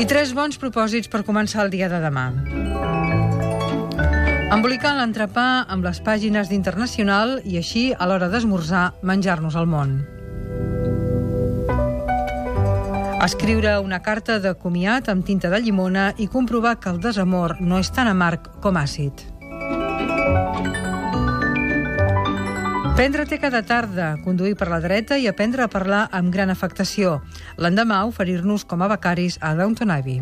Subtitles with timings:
[0.00, 2.30] I tres bons propòsits per començar el dia de demà.
[4.50, 9.92] Embolicar l'entrepà amb les pàgines d'Internacional i així, a l'hora d'esmorzar, menjar-nos el món.
[13.26, 17.78] Escriure una carta de comiat amb tinta de llimona i comprovar que el desamor no
[17.84, 19.26] és tan amarg com àcid.
[23.00, 27.14] Prendre té cada tarda, conduir per la dreta i aprendre a parlar amb gran afectació.
[27.56, 30.20] L'endemà oferir-nos com a becaris a Downton Abbey.